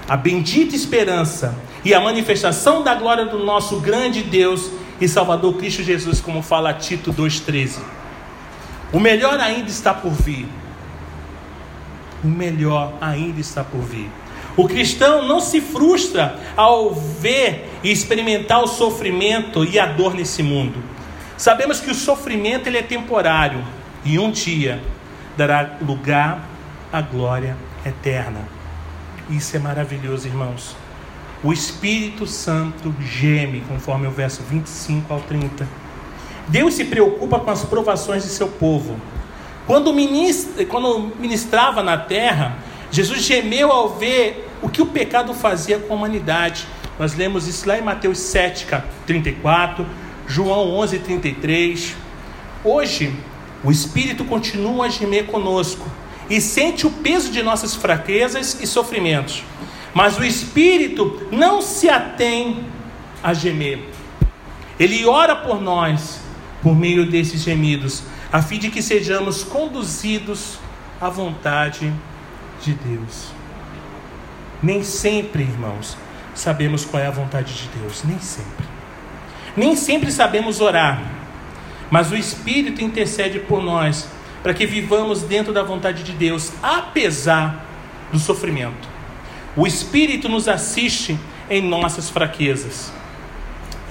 [0.10, 1.56] A bendita esperança
[1.86, 6.74] e a manifestação da glória do nosso grande Deus e Salvador Cristo Jesus, como fala
[6.74, 7.78] Tito 2,13.
[8.92, 10.48] O melhor ainda está por vir.
[12.24, 14.10] O melhor ainda está por vir.
[14.56, 20.44] O cristão não se frustra ao ver e experimentar o sofrimento e a dor nesse
[20.44, 20.84] mundo.
[21.38, 23.64] Sabemos que o sofrimento ele é temporário
[24.06, 24.82] e um dia
[25.36, 26.48] dará lugar
[26.92, 28.42] à glória eterna.
[29.30, 30.76] Isso é maravilhoso, irmãos.
[31.44, 35.68] O Espírito Santo geme, conforme o verso 25 ao 30.
[36.48, 38.96] Deus se preocupa com as provações de seu povo.
[39.66, 42.58] Quando, ministra, quando ministrava na terra,
[42.94, 46.68] Jesus gemeu ao ver o que o pecado fazia com a humanidade.
[47.00, 48.68] Nós lemos isso lá em Mateus 7,
[49.08, 49.84] 34,
[50.28, 51.96] João 11, 33.
[52.64, 53.12] Hoje,
[53.64, 55.90] o Espírito continua a gemer conosco
[56.30, 59.44] e sente o peso de nossas fraquezas e sofrimentos.
[59.92, 62.64] Mas o Espírito não se atém
[63.24, 63.90] a gemer.
[64.80, 66.20] Ele ora por nós
[66.62, 70.60] por meio desses gemidos, a fim de que sejamos conduzidos
[71.02, 72.13] à vontade de
[72.72, 73.34] Deus.
[74.62, 75.98] Nem sempre, irmãos,
[76.34, 78.66] sabemos qual é a vontade de Deus, nem sempre.
[79.58, 81.02] Nem sempre sabemos orar,
[81.92, 84.08] mas o Espírito intercede por nós
[84.42, 87.66] para que vivamos dentro da vontade de Deus, apesar
[88.12, 88.88] do sofrimento.
[89.56, 91.18] O Espírito nos assiste
[91.50, 92.92] em nossas fraquezas.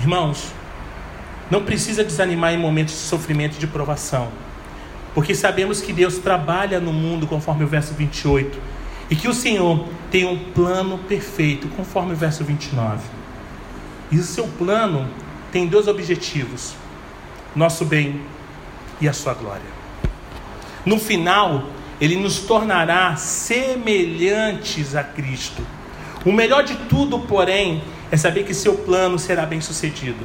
[0.01, 0.53] Irmãos,
[1.51, 4.31] não precisa desanimar em momentos de sofrimento e de provação,
[5.15, 8.59] porque sabemos que Deus trabalha no mundo conforme o verso 28
[9.11, 13.01] e que o Senhor tem um plano perfeito, conforme o verso 29.
[14.11, 15.09] E o seu plano
[15.51, 16.75] tem dois objetivos:
[17.55, 18.23] nosso bem
[19.01, 19.83] e a sua glória.
[20.85, 21.65] No final,
[22.01, 25.63] ele nos tornará semelhantes a Cristo.
[26.25, 30.25] O melhor de tudo, porém, é saber que seu plano será bem sucedido.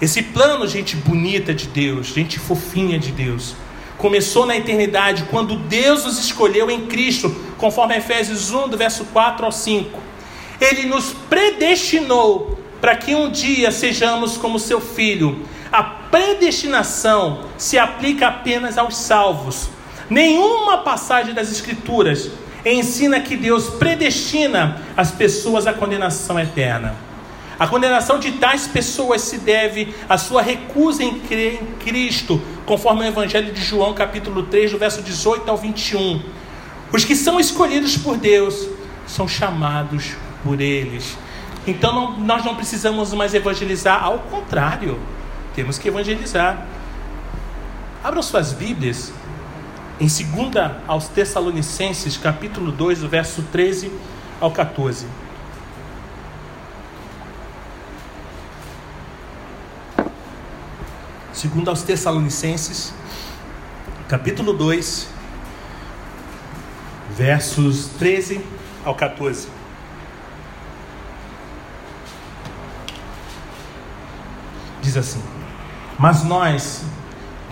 [0.00, 3.56] Esse plano, gente bonita de Deus, gente fofinha de Deus,
[3.98, 9.44] começou na eternidade, quando Deus nos escolheu em Cristo, conforme Efésios 1, do verso 4
[9.44, 10.00] ao 5.
[10.60, 18.28] Ele nos predestinou para que um dia sejamos como seu filho, a predestinação se aplica
[18.28, 19.68] apenas aos salvos.
[20.08, 22.30] Nenhuma passagem das Escrituras
[22.64, 26.94] ensina que Deus predestina as pessoas à condenação eterna.
[27.58, 33.00] A condenação de tais pessoas se deve à sua recusa em crer em Cristo conforme
[33.00, 36.22] o Evangelho de João, capítulo 3, do verso 18 ao 21.
[36.92, 38.68] Os que são escolhidos por Deus
[39.06, 40.12] são chamados
[40.44, 41.16] por eles.
[41.66, 45.00] Então não, nós não precisamos mais evangelizar, ao contrário,
[45.54, 46.66] temos que evangelizar.
[48.04, 49.14] Abram suas Bíblias
[49.98, 50.26] em 2
[50.86, 53.90] aos Tessalonicenses, capítulo 2, do verso 13
[54.38, 55.06] ao 14.
[61.38, 62.92] Segundo aos Tessalonicenses,
[64.08, 65.06] capítulo 2,
[67.16, 68.40] versos 13
[68.84, 69.46] ao 14.
[74.82, 75.22] Diz assim:
[75.96, 76.82] Mas nós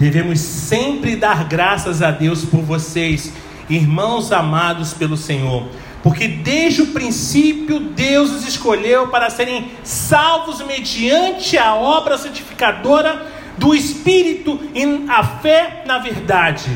[0.00, 3.32] devemos sempre dar graças a Deus por vocês,
[3.70, 5.68] irmãos amados pelo Senhor,
[6.02, 13.74] porque desde o princípio Deus os escolheu para serem salvos mediante a obra santificadora do
[13.74, 16.70] Espírito e a fé na verdade.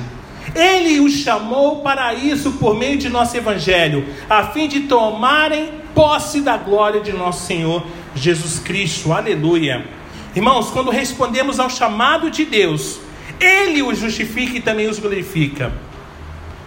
[0.54, 6.40] Ele os chamou para isso por meio de nosso Evangelho, a fim de tomarem posse
[6.40, 9.12] da glória de nosso Senhor Jesus Cristo.
[9.12, 9.86] Aleluia.
[10.34, 13.00] Irmãos, quando respondemos ao chamado de Deus,
[13.40, 15.72] Ele os justifica e também os glorifica.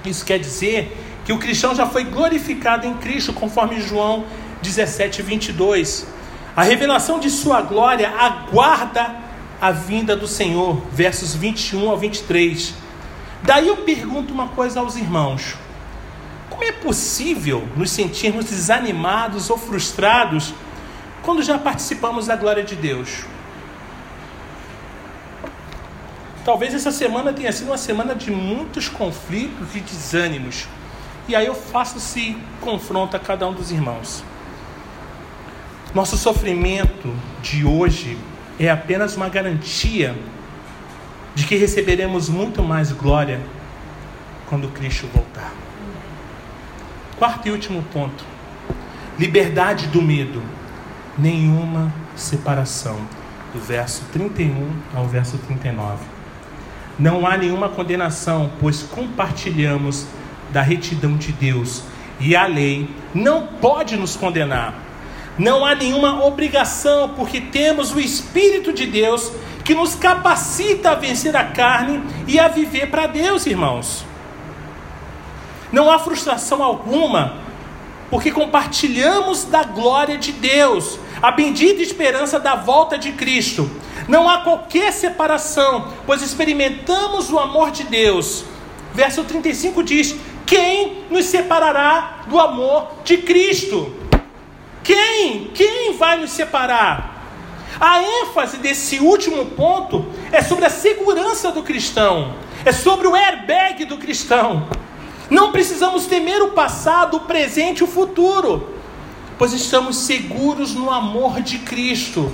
[0.06, 4.26] Isso quer dizer que o cristão já foi glorificado em Cristo, conforme João
[4.62, 6.08] 17, 22.
[6.56, 9.16] A revelação de Sua glória aguarda
[9.64, 12.74] a vinda do Senhor, versos 21 ao 23.
[13.44, 15.56] Daí eu pergunto uma coisa aos irmãos:
[16.50, 20.54] como é possível nos sentirmos desanimados ou frustrados
[21.22, 23.24] quando já participamos da glória de Deus?
[26.44, 30.68] Talvez essa semana tenha sido uma semana de muitos conflitos e desânimos.
[31.26, 34.26] E aí eu faço esse confronto a cada um dos irmãos.
[35.96, 38.18] Nosso sofrimento de hoje
[38.60, 40.16] é apenas uma garantia
[41.36, 43.40] de que receberemos muito mais glória
[44.48, 45.52] quando Cristo voltar.
[47.18, 48.24] Quarto e último ponto:
[49.18, 50.42] liberdade do medo,
[51.18, 53.00] nenhuma separação.
[53.54, 56.04] Do verso 31 ao verso 39.
[56.98, 60.08] Não há nenhuma condenação, pois compartilhamos
[60.52, 61.84] da retidão de Deus
[62.20, 64.74] e a lei não pode nos condenar
[65.38, 69.32] não há nenhuma obrigação, porque temos o Espírito de Deus
[69.64, 74.06] que nos capacita a vencer a carne e a viver para Deus, irmãos.
[75.72, 77.38] Não há frustração alguma,
[78.10, 83.70] porque compartilhamos da glória de Deus, a bendita esperança da volta de Cristo.
[84.08, 88.46] Não há qualquer separação, pois experimentamos o amor de Deus.
[88.94, 90.16] Verso 35 diz:
[90.46, 94.03] Quem nos separará do amor de Cristo?
[94.84, 95.46] Quem?
[95.54, 97.14] Quem vai nos separar?
[97.80, 103.86] A ênfase desse último ponto é sobre a segurança do cristão, é sobre o airbag
[103.86, 104.68] do cristão.
[105.30, 108.76] Não precisamos temer o passado, o presente e o futuro,
[109.38, 112.32] pois estamos seguros no amor de Cristo.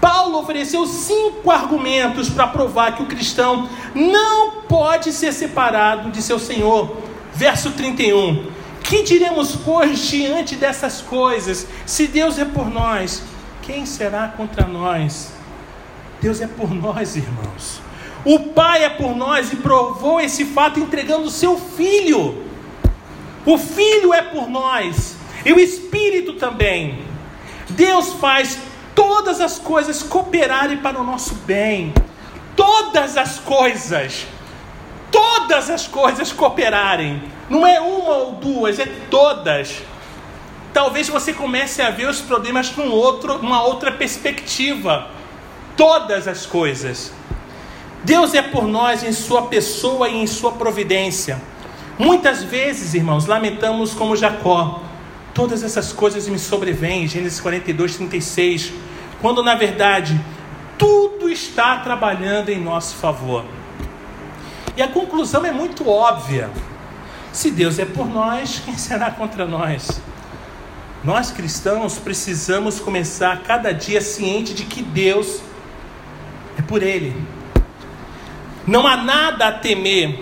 [0.00, 6.38] Paulo ofereceu cinco argumentos para provar que o cristão não pode ser separado de seu
[6.38, 6.96] Senhor.
[7.34, 8.57] Verso 31.
[8.88, 11.66] Que diremos, pois, diante dessas coisas?
[11.84, 13.22] Se Deus é por nós,
[13.60, 15.30] quem será contra nós?
[16.22, 17.82] Deus é por nós, irmãos.
[18.24, 22.46] O Pai é por nós e provou esse fato entregando o seu Filho.
[23.44, 27.04] O Filho é por nós e o Espírito também.
[27.68, 28.58] Deus faz
[28.94, 31.92] todas as coisas cooperarem para o nosso bem.
[32.56, 34.26] Todas as coisas.
[35.12, 39.82] Todas as coisas cooperarem não é uma ou duas, é todas.
[40.72, 45.08] Talvez você comece a ver os problemas com outro, uma outra perspectiva.
[45.76, 47.12] Todas as coisas.
[48.04, 51.40] Deus é por nós em Sua pessoa e em Sua providência.
[51.98, 54.82] Muitas vezes, irmãos, lamentamos como Jacó.
[55.34, 58.72] Todas essas coisas me sobrevêm, Gênesis 42, 36.
[59.20, 60.20] Quando na verdade
[60.76, 63.44] tudo está trabalhando em nosso favor.
[64.76, 66.50] E a conclusão é muito óbvia.
[67.38, 70.02] Se Deus é por nós, quem será contra nós?
[71.04, 75.40] Nós cristãos precisamos começar cada dia ciente de que Deus
[76.58, 77.14] é por Ele.
[78.66, 80.18] Não há nada a temer,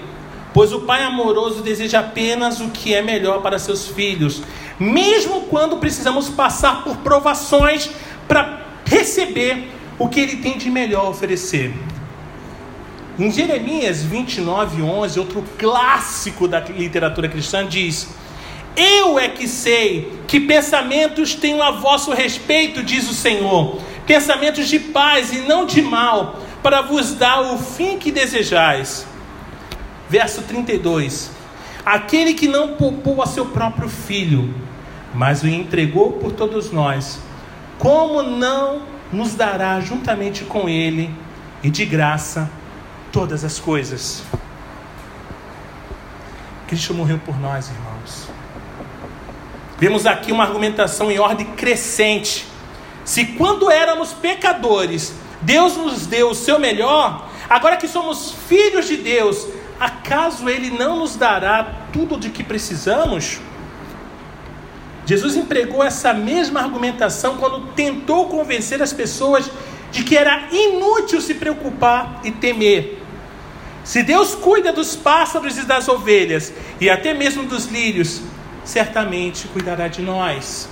[0.52, 4.42] pois o Pai amoroso deseja apenas o que é melhor para seus filhos,
[4.78, 7.88] mesmo quando precisamos passar por provações
[8.28, 11.72] para receber o que Ele tem de melhor a oferecer.
[13.18, 18.10] Em Jeremias 29, 11, outro clássico da literatura cristã, diz:
[18.76, 24.78] Eu é que sei que pensamentos tenho a vosso respeito, diz o Senhor, pensamentos de
[24.78, 29.06] paz e não de mal, para vos dar o fim que desejais.
[30.10, 31.30] Verso 32.
[31.86, 34.54] Aquele que não poupou a seu próprio filho,
[35.14, 37.18] mas o entregou por todos nós,
[37.78, 41.10] como não nos dará juntamente com ele
[41.62, 42.50] e de graça
[43.16, 44.22] todas as coisas?
[46.68, 48.28] Cristo morreu por nós, irmãos.
[49.78, 52.46] Vemos aqui uma argumentação em ordem crescente.
[53.06, 58.98] Se quando éramos pecadores, Deus nos deu o seu melhor, agora que somos filhos de
[58.98, 59.48] Deus,
[59.80, 63.40] acaso Ele não nos dará tudo de que precisamos?
[65.06, 69.50] Jesus empregou essa mesma argumentação quando tentou convencer as pessoas
[69.90, 73.05] de que era inútil se preocupar e temer.
[73.86, 78.20] Se Deus cuida dos pássaros e das ovelhas, e até mesmo dos lírios,
[78.64, 80.68] certamente cuidará de nós.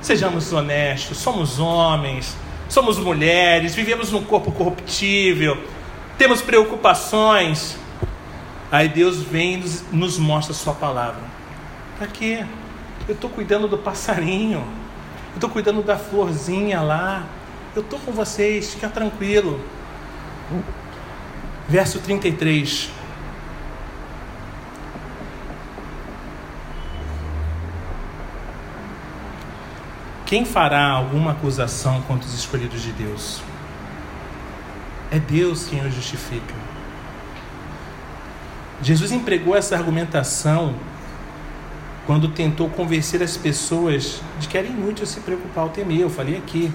[0.00, 2.34] Sejamos honestos, somos homens,
[2.66, 5.62] somos mulheres, vivemos num corpo corruptível,
[6.16, 7.76] temos preocupações.
[8.72, 11.20] Aí Deus vem e nos, mostra a Sua palavra.
[11.98, 12.42] Para quê?
[13.06, 14.64] Eu estou cuidando do passarinho,
[15.32, 17.26] eu estou cuidando da florzinha lá,
[17.76, 19.60] eu estou com vocês, fica tranquilo.
[21.68, 22.90] Verso 33.
[30.26, 33.42] Quem fará alguma acusação contra os escolhidos de Deus?
[35.10, 36.54] É Deus quem os justifica.
[38.80, 40.74] Jesus empregou essa argumentação
[42.06, 46.00] quando tentou convencer as pessoas de que era inútil se preocupar ou temer.
[46.00, 46.72] Eu falei aqui.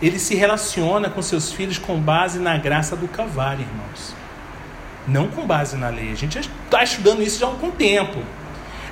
[0.00, 4.14] Ele se relaciona com seus filhos com base na graça do Calvário, irmãos.
[5.08, 6.12] Não com base na lei.
[6.12, 8.22] A gente está estudando isso já há algum tempo.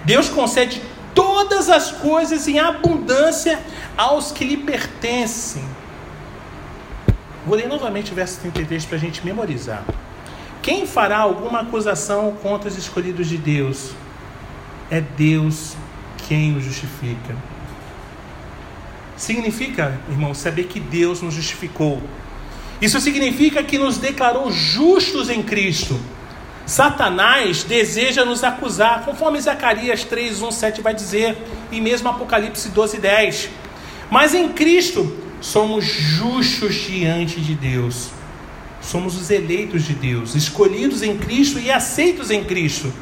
[0.04, 0.80] Deus concede
[1.14, 3.58] todas as coisas em abundância
[3.96, 5.64] aos que lhe pertencem.
[7.46, 9.84] Vou ler novamente o verso 33 para a gente memorizar.
[10.62, 13.90] Quem fará alguma acusação contra os escolhidos de Deus?
[14.90, 15.76] É Deus
[16.26, 17.36] quem o justifica.
[19.24, 22.02] Significa, irmão, saber que Deus nos justificou.
[22.78, 25.98] Isso significa que nos declarou justos em Cristo.
[26.66, 31.38] Satanás deseja nos acusar, conforme Zacarias 3, 1, 7 vai dizer,
[31.72, 33.48] e mesmo Apocalipse 12, 10.
[34.10, 38.10] Mas em Cristo somos justos diante de Deus.
[38.82, 42.92] Somos os eleitos de Deus, escolhidos em Cristo e aceitos em Cristo.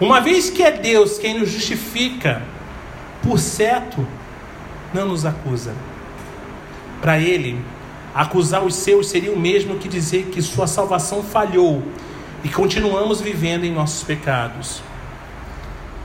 [0.00, 2.42] Uma vez que é Deus quem nos justifica,
[3.20, 4.06] por certo,
[4.92, 5.74] não nos acusa.
[7.00, 7.60] Para Ele,
[8.14, 11.82] acusar os seus seria o mesmo que dizer que sua salvação falhou
[12.42, 14.82] e continuamos vivendo em nossos pecados.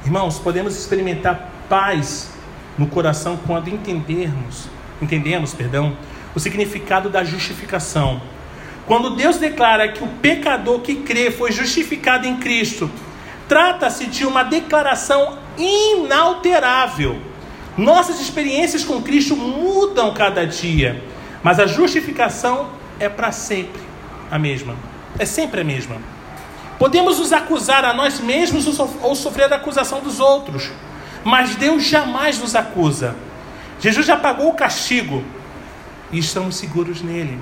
[0.05, 2.31] Irmãos, podemos experimentar paz
[2.77, 4.67] no coração quando entendermos,
[5.01, 5.95] entendemos, perdão,
[6.35, 8.21] o significado da justificação.
[8.85, 12.91] Quando Deus declara que o pecador que crê foi justificado em Cristo,
[13.47, 17.19] trata-se de uma declaração inalterável.
[17.77, 21.03] Nossas experiências com Cristo mudam cada dia,
[21.41, 22.69] mas a justificação
[22.99, 23.81] é para sempre
[24.29, 24.75] a mesma.
[25.17, 25.97] É sempre a mesma.
[26.77, 28.67] Podemos nos acusar a nós mesmos
[29.01, 30.71] ou sofrer a acusação dos outros,
[31.23, 33.15] mas Deus jamais nos acusa.
[33.79, 35.23] Jesus já pagou o castigo
[36.11, 37.39] e estamos seguros nele.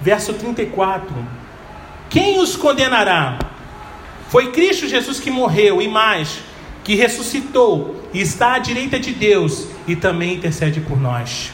[0.00, 1.12] Verso 34:
[2.10, 3.38] Quem os condenará?
[4.28, 6.40] Foi Cristo Jesus que morreu e mais,
[6.84, 11.52] que ressuscitou e está à direita de Deus e também intercede por nós.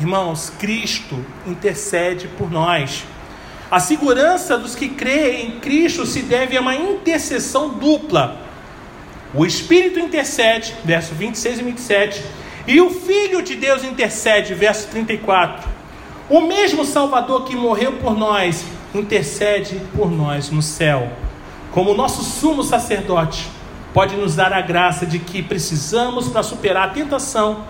[0.00, 3.04] Irmãos, Cristo intercede por nós.
[3.70, 8.40] A segurança dos que creem em Cristo se deve a uma intercessão dupla.
[9.34, 12.24] O Espírito intercede, verso 26 e 27,
[12.66, 15.68] e o Filho de Deus intercede, verso 34.
[16.28, 18.64] O mesmo Salvador que morreu por nós
[18.94, 21.10] intercede por nós no céu.
[21.70, 23.48] Como nosso sumo sacerdote,
[23.92, 27.64] pode nos dar a graça de que precisamos para superar a tentação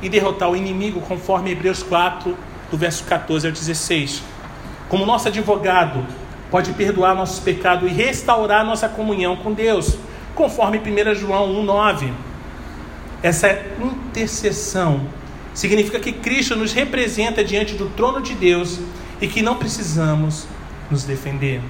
[0.00, 2.36] e derrotar o inimigo, conforme Hebreus 4,
[2.70, 4.36] do verso 14 ao 16
[4.88, 6.04] como nosso advogado,
[6.50, 9.96] pode perdoar nossos pecados e restaurar nossa comunhão com Deus,
[10.34, 12.12] conforme 1 João 1,9.
[13.22, 15.08] Essa intercessão
[15.52, 18.78] significa que Cristo nos representa diante do trono de Deus
[19.20, 20.46] e que não precisamos
[20.90, 21.60] nos defender.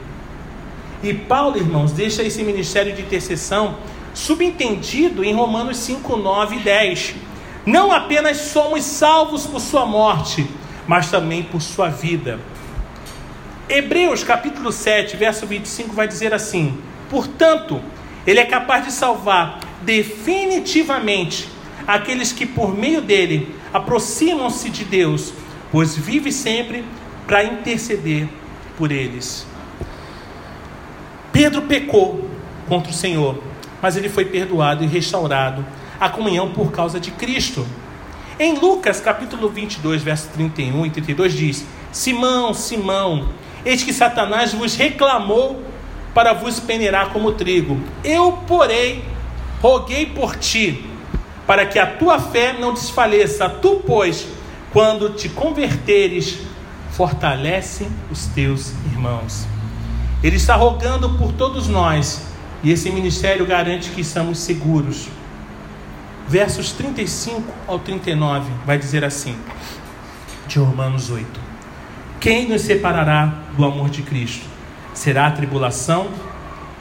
[1.03, 3.77] E Paulo, irmãos, deixa esse ministério de intercessão
[4.15, 7.15] subentendido em Romanos 5, 9 e 10.
[7.67, 10.49] Não apenas somos salvos por sua morte,
[10.87, 12.41] mas também por sua vida.
[13.69, 16.79] Hebreus capítulo 7, verso 25 vai dizer assim:
[17.11, 17.81] Portanto,
[18.27, 21.49] ele é capaz de salvar definitivamente
[21.87, 25.33] aqueles que por meio dele aproximam-se de Deus,
[25.71, 26.85] pois vive sempre
[27.27, 28.29] para interceder
[28.79, 29.47] por eles.
[31.37, 32.27] Pedro pecou
[32.67, 33.39] contra o Senhor,
[33.83, 35.63] mas ele foi perdoado e restaurado
[36.01, 37.67] a comunhão por causa de Cristo.
[38.41, 43.29] Em Lucas capítulo 22, verso 31 e 32 diz: Simão, Simão,
[43.67, 45.63] eis que Satanás vos reclamou
[46.15, 47.79] para vos peneirar como trigo.
[48.03, 49.05] Eu, porém,
[49.61, 50.87] roguei por ti,
[51.47, 53.47] para que a tua fé não desfaleça.
[53.47, 54.27] Tu, pois,
[54.73, 56.39] quando te converteres,
[56.93, 59.47] fortalece os teus irmãos.
[60.23, 62.27] Ele está rogando por todos nós,
[62.63, 65.09] e esse ministério garante que estamos seguros.
[66.27, 69.37] Versos 35 ao 39 vai dizer assim,
[70.49, 71.27] de Romanos 8:
[72.19, 74.47] Quem nos separará do amor de Cristo?
[74.95, 76.09] Será a tribulação,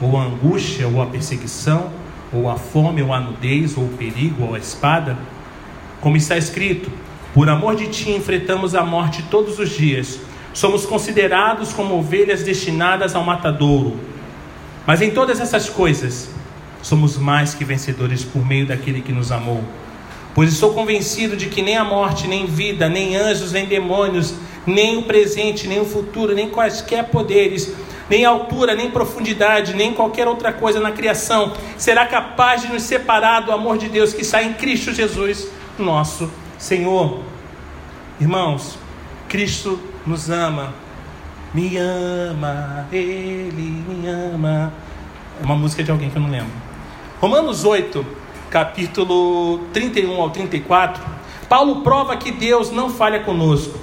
[0.00, 1.90] ou a angústia, ou a perseguição,
[2.32, 5.16] ou a fome, ou a nudez, ou o perigo, ou a espada?
[6.00, 6.90] Como está escrito:
[7.34, 10.18] Por amor de ti enfrentamos a morte todos os dias.
[10.56, 13.94] Somos considerados como ovelhas destinadas ao matadouro.
[14.86, 16.30] Mas em todas essas coisas,
[16.80, 19.62] somos mais que vencedores por meio daquele que nos amou.
[20.34, 24.32] Pois estou convencido de que nem a morte, nem vida, nem anjos, nem demônios,
[24.66, 27.74] nem o presente, nem o futuro, nem quaisquer poderes,
[28.08, 33.40] nem altura, nem profundidade, nem qualquer outra coisa na criação será capaz de nos separar
[33.40, 35.48] do amor de Deus que está em Cristo Jesus,
[35.78, 37.20] nosso Senhor.
[38.18, 38.78] Irmãos,
[39.28, 40.72] Cristo nos ama,
[41.52, 44.72] me ama, Ele me ama.
[45.40, 46.52] É uma música de alguém que eu não lembro.
[47.20, 48.06] Romanos 8,
[48.50, 51.02] capítulo 31 ao 34,
[51.48, 53.78] Paulo prova que Deus não falha conosco.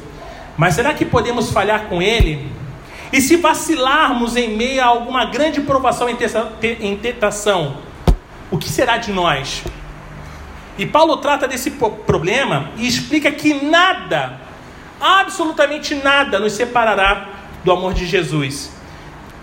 [0.55, 2.51] Mas será que podemos falhar com Ele?
[3.11, 7.78] E se vacilarmos em meio a alguma grande provação em tentação,
[8.49, 9.63] o que será de nós?
[10.78, 14.41] E Paulo trata desse problema e explica que nada,
[15.04, 17.28] absolutamente nada, nos separará
[17.62, 18.72] do amor de Jesus.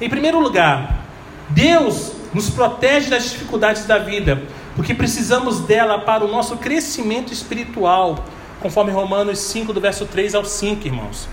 [0.00, 1.04] Em primeiro lugar,
[1.50, 4.42] Deus nos protege das dificuldades da vida,
[4.74, 8.24] porque precisamos dela para o nosso crescimento espiritual,
[8.61, 11.28] conforme Romanos 5, do verso 3 ao 5, irmãos.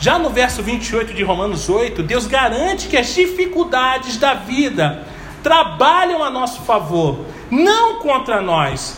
[0.00, 5.06] Já no verso 28 de Romanos 8, Deus garante que as dificuldades da vida
[5.40, 8.96] trabalham a nosso favor, não contra nós.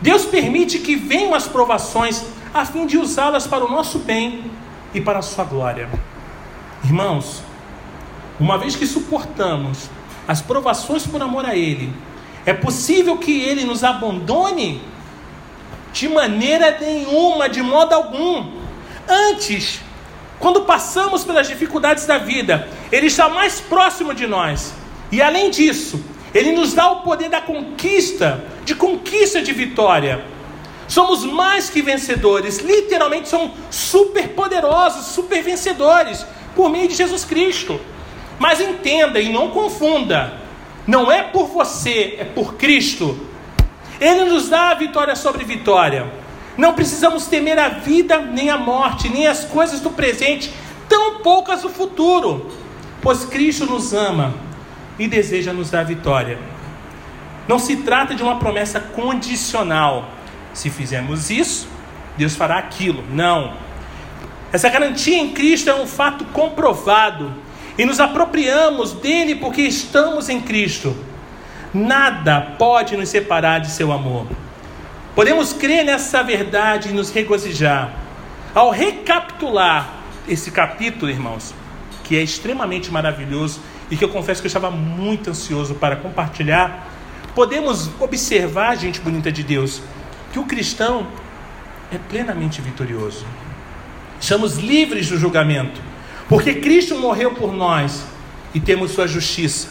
[0.00, 2.24] Deus permite que venham as provações
[2.54, 4.50] a fim de usá-las para o nosso bem
[4.92, 5.88] e para a sua glória.
[6.84, 7.42] Irmãos,
[8.38, 9.88] uma vez que suportamos
[10.26, 11.92] as provações por amor a Ele,
[12.44, 14.82] é possível que Ele nos abandone?
[15.92, 18.50] De maneira nenhuma, de modo algum.
[19.08, 19.80] Antes,
[20.38, 24.74] quando passamos pelas dificuldades da vida, Ele está mais próximo de nós.
[25.10, 26.02] E além disso,
[26.34, 30.31] Ele nos dá o poder da conquista, de conquista de vitória.
[30.92, 37.80] Somos mais que vencedores, literalmente somos super poderosos, super vencedores, por meio de Jesus Cristo.
[38.38, 40.34] Mas entenda e não confunda,
[40.86, 43.18] não é por você, é por Cristo.
[43.98, 46.12] Ele nos dá a vitória sobre vitória.
[46.58, 50.52] Não precisamos temer a vida, nem a morte, nem as coisas do presente,
[50.90, 52.52] tão poucas do futuro,
[53.00, 54.34] pois Cristo nos ama
[54.98, 56.38] e deseja nos dar vitória.
[57.48, 60.20] Não se trata de uma promessa condicional.
[60.52, 61.68] Se fizermos isso,
[62.16, 63.04] Deus fará aquilo.
[63.10, 63.54] Não.
[64.52, 67.32] Essa garantia em Cristo é um fato comprovado
[67.78, 70.94] e nos apropriamos dele porque estamos em Cristo.
[71.72, 74.26] Nada pode nos separar de seu amor.
[75.14, 77.94] Podemos crer nessa verdade e nos regozijar.
[78.54, 81.54] Ao recapitular esse capítulo, irmãos,
[82.04, 86.90] que é extremamente maravilhoso e que eu confesso que eu estava muito ansioso para compartilhar,
[87.34, 89.80] podemos observar, gente bonita de Deus,
[90.32, 91.06] que o cristão
[91.92, 93.26] é plenamente vitorioso.
[94.20, 95.80] Estamos livres do julgamento,
[96.28, 98.04] porque Cristo morreu por nós
[98.54, 99.68] e temos sua justiça.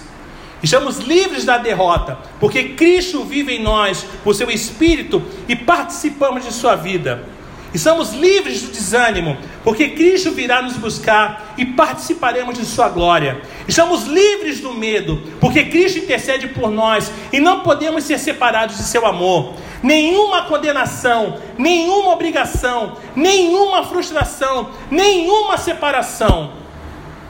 [0.62, 6.54] Estamos livres da derrota, porque Cristo vive em nós por seu Espírito e participamos de
[6.54, 7.28] sua vida.
[7.74, 13.42] Estamos livres do desânimo, porque Cristo virá nos buscar e participaremos de Sua glória.
[13.66, 18.84] Estamos livres do medo, porque Cristo intercede por nós e não podemos ser separados de
[18.84, 19.54] Seu amor.
[19.82, 26.52] Nenhuma condenação, nenhuma obrigação, nenhuma frustração, nenhuma separação.